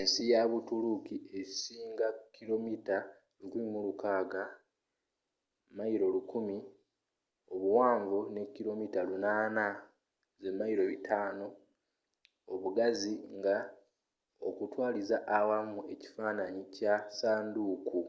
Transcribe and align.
ensi 0.00 0.22
ya 0.32 0.40
buturuuki 0.50 1.16
esinga 1.40 2.08
kilomita 2.34 2.96
1,600 3.40 4.42
1,000 5.78 6.48
mi 6.48 6.56
obuwanvu 7.54 8.18
ne 8.34 8.42
kilomita 8.54 9.00
800 9.10 9.66
500 10.44 11.36
mi 11.38 11.46
obugazi 12.52 13.14
nga 13.36 13.56
okutwaliza 14.48 15.16
awamu 15.38 15.80
ekifaananyi 15.94 16.62
kya 16.74 16.94
ssanduuku 17.04 18.00